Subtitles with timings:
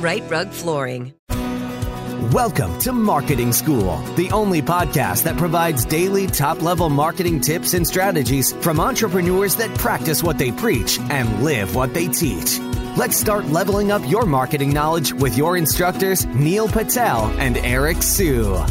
[0.00, 1.14] Rite Rug Flooring.
[2.30, 7.86] Welcome to Marketing School, the only podcast that provides daily top level marketing tips and
[7.86, 12.58] strategies from entrepreneurs that practice what they preach and live what they teach.
[12.98, 18.54] Let's start leveling up your marketing knowledge with your instructors, Neil Patel and Eric Siu.
[18.54, 18.66] All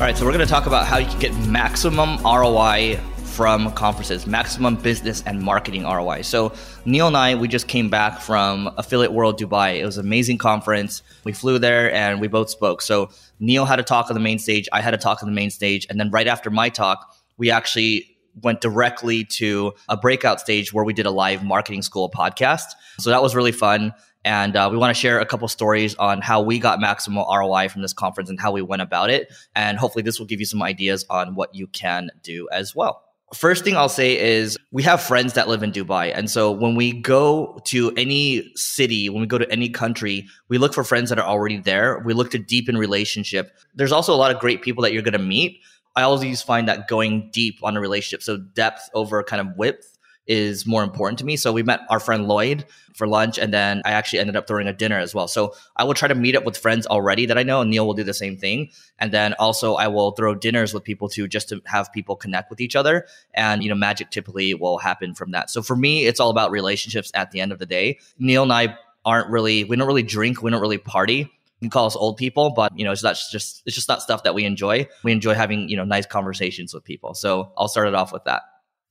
[0.00, 2.98] right, so we're going to talk about how you can get maximum ROI
[3.36, 6.22] from conferences, maximum business and marketing ROI.
[6.22, 6.54] So
[6.86, 9.78] Neil and I, we just came back from Affiliate World Dubai.
[9.78, 11.02] It was an amazing conference.
[11.22, 12.80] We flew there and we both spoke.
[12.80, 14.70] So Neil had a talk on the main stage.
[14.72, 15.86] I had a talk on the main stage.
[15.90, 20.86] And then right after my talk, we actually went directly to a breakout stage where
[20.86, 22.72] we did a live marketing school podcast.
[23.00, 23.92] So that was really fun.
[24.24, 27.68] And uh, we want to share a couple stories on how we got maximal ROI
[27.68, 29.30] from this conference and how we went about it.
[29.54, 33.05] And hopefully, this will give you some ideas on what you can do as well.
[33.34, 36.12] First thing I'll say is we have friends that live in Dubai.
[36.14, 40.58] And so when we go to any city, when we go to any country, we
[40.58, 42.00] look for friends that are already there.
[42.04, 43.50] We look to deepen relationship.
[43.74, 45.60] There's also a lot of great people that you're going to meet.
[45.96, 49.95] I always find that going deep on a relationship, so depth over kind of width
[50.26, 51.36] is more important to me.
[51.36, 52.64] So we met our friend Lloyd
[52.94, 55.28] for lunch, and then I actually ended up throwing a dinner as well.
[55.28, 57.86] So I will try to meet up with friends already that I know, and Neil
[57.86, 58.70] will do the same thing.
[58.98, 62.50] And then also I will throw dinners with people too, just to have people connect
[62.50, 63.06] with each other.
[63.34, 65.50] And you know, magic typically will happen from that.
[65.50, 67.98] So for me, it's all about relationships at the end of the day.
[68.18, 71.30] Neil and I aren't really, we don't really drink, we don't really party.
[71.60, 74.02] You can call us old people, but you know, it's not just it's just not
[74.02, 74.88] stuff that we enjoy.
[75.02, 77.14] We enjoy having you know nice conversations with people.
[77.14, 78.42] So I'll start it off with that.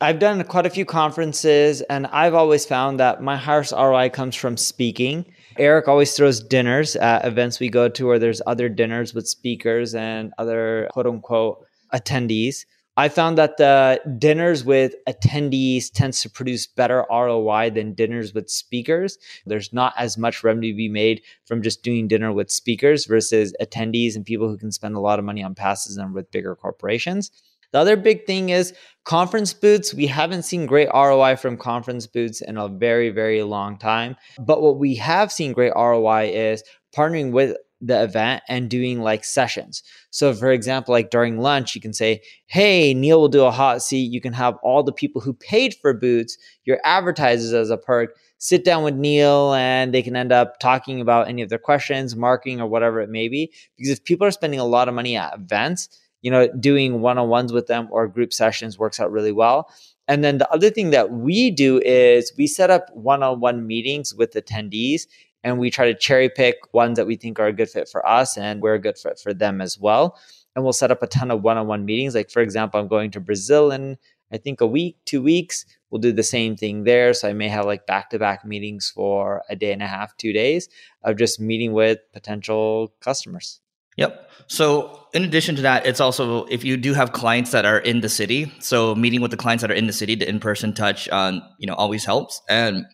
[0.00, 4.34] I've done quite a few conferences and I've always found that my highest ROI comes
[4.34, 5.24] from speaking.
[5.56, 9.94] Eric always throws dinners at events we go to where there's other dinners with speakers
[9.94, 12.66] and other quote unquote attendees.
[12.96, 18.50] I found that the dinners with attendees tends to produce better ROI than dinners with
[18.50, 19.18] speakers.
[19.46, 23.52] There's not as much revenue to be made from just doing dinner with speakers versus
[23.60, 26.54] attendees and people who can spend a lot of money on passes and with bigger
[26.54, 27.30] corporations.
[27.74, 28.72] The other big thing is
[29.04, 29.92] conference booths.
[29.92, 34.14] We haven't seen great ROI from conference booths in a very, very long time.
[34.38, 36.62] But what we have seen great ROI is
[36.96, 39.82] partnering with the event and doing like sessions.
[40.10, 43.82] So, for example, like during lunch, you can say, Hey, Neil will do a hot
[43.82, 44.12] seat.
[44.12, 48.16] You can have all the people who paid for boots, your advertisers as a perk,
[48.38, 52.14] sit down with Neil and they can end up talking about any of their questions,
[52.14, 53.52] marketing, or whatever it may be.
[53.76, 55.88] Because if people are spending a lot of money at events,
[56.24, 59.68] you know, doing one on ones with them or group sessions works out really well.
[60.08, 63.66] And then the other thing that we do is we set up one on one
[63.66, 65.02] meetings with attendees
[65.42, 68.06] and we try to cherry pick ones that we think are a good fit for
[68.08, 70.18] us and we're a good fit for them as well.
[70.56, 72.14] And we'll set up a ton of one on one meetings.
[72.14, 73.98] Like, for example, I'm going to Brazil in
[74.32, 77.12] I think a week, two weeks, we'll do the same thing there.
[77.12, 80.16] So I may have like back to back meetings for a day and a half,
[80.16, 80.70] two days
[81.02, 83.60] of just meeting with potential customers.
[83.96, 84.30] Yep.
[84.46, 88.00] So in addition to that, it's also if you do have clients that are in
[88.00, 91.08] the city, so meeting with the clients that are in the city, the in-person touch,
[91.08, 92.42] um, you know, always helps.
[92.48, 92.84] And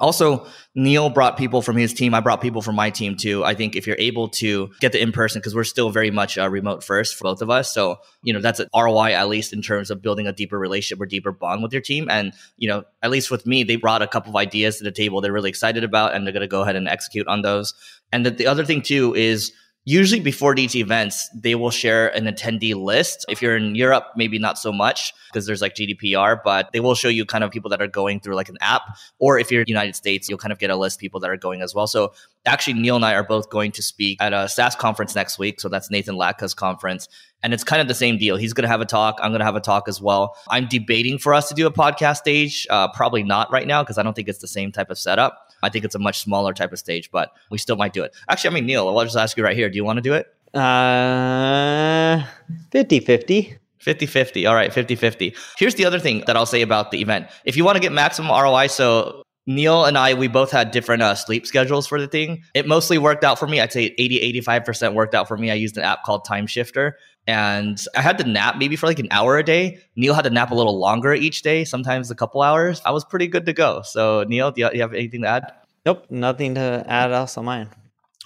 [0.00, 2.12] also, Neil brought people from his team.
[2.12, 3.42] I brought people from my team too.
[3.42, 6.36] I think if you're able to get the in person, because we're still very much
[6.36, 7.72] uh, remote first for both of us.
[7.72, 11.00] So, you know, that's an ROI at least in terms of building a deeper relationship
[11.00, 12.08] or deeper bond with your team.
[12.10, 14.92] And, you know, at least with me, they brought a couple of ideas to the
[14.92, 17.72] table they're really excited about and they're going to go ahead and execute on those.
[18.12, 19.52] And the, the other thing too is,
[19.88, 23.24] usually before these events, they will share an attendee list.
[23.26, 26.94] If you're in Europe, maybe not so much because there's like GDPR, but they will
[26.94, 28.82] show you kind of people that are going through like an app.
[29.18, 31.20] Or if you're in the United States, you'll kind of get a list of people
[31.20, 31.86] that are going as well.
[31.86, 32.12] So
[32.44, 35.58] actually, Neil and I are both going to speak at a SaaS conference next week.
[35.58, 37.08] So that's Nathan Latka's conference.
[37.42, 38.36] And it's kind of the same deal.
[38.36, 39.18] He's going to have a talk.
[39.22, 40.36] I'm going to have a talk as well.
[40.48, 42.66] I'm debating for us to do a podcast stage.
[42.68, 45.47] Uh, probably not right now because I don't think it's the same type of setup.
[45.62, 48.14] I think it's a much smaller type of stage, but we still might do it.
[48.28, 49.68] Actually, I mean, Neil, I'll just ask you right here.
[49.68, 50.34] Do you want to do it?
[50.54, 52.24] Uh,
[52.70, 53.58] 50 50.
[53.78, 54.46] 50 50.
[54.46, 55.34] All right, 50 50.
[55.56, 57.28] Here's the other thing that I'll say about the event.
[57.44, 61.02] If you want to get maximum ROI, so Neil and I, we both had different
[61.02, 62.44] uh, sleep schedules for the thing.
[62.52, 63.62] It mostly worked out for me.
[63.62, 65.50] I'd say 80, 85% worked out for me.
[65.50, 66.92] I used an app called Timeshifter
[67.26, 69.78] and I had to nap maybe for like an hour a day.
[69.96, 72.82] Neil had to nap a little longer each day, sometimes a couple hours.
[72.84, 73.80] I was pretty good to go.
[73.84, 75.52] So, Neil, do you have anything to add?
[75.86, 77.70] Nope, nothing to add else on mine.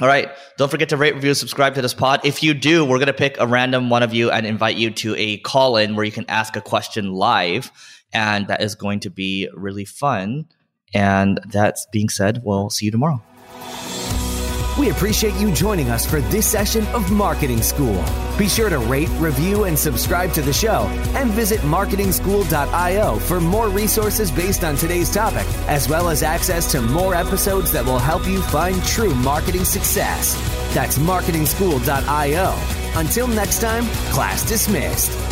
[0.00, 0.28] All right.
[0.58, 2.22] Don't forget to rate, review, subscribe to this pod.
[2.24, 4.90] If you do, we're going to pick a random one of you and invite you
[4.90, 7.70] to a call in where you can ask a question live.
[8.12, 10.46] And that is going to be really fun.
[10.94, 13.22] And that being said, we'll see you tomorrow.
[14.78, 18.02] We appreciate you joining us for this session of Marketing School.
[18.38, 23.68] Be sure to rate, review, and subscribe to the show, and visit marketingschool.io for more
[23.68, 28.26] resources based on today's topic, as well as access to more episodes that will help
[28.26, 30.34] you find true marketing success.
[30.74, 32.98] That's marketingschool.io.
[32.98, 35.31] Until next time, class dismissed.